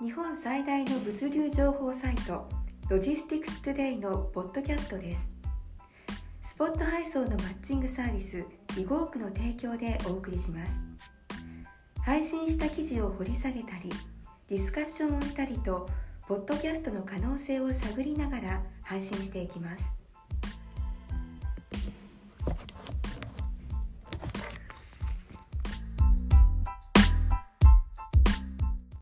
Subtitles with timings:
[0.00, 2.48] 日本最大の物流情報サイト
[2.88, 5.28] ロジスティクストゥデイのポッドキャストです。
[6.40, 8.46] スポット配送のマッチングサービス
[8.78, 10.74] リゴークの提供でお送りします。
[12.00, 13.92] 配信した記事を掘り下げたり
[14.48, 15.86] ディスカッションをしたりと
[16.26, 19.84] ポッドキャストの可能性を探りながら配信していきます。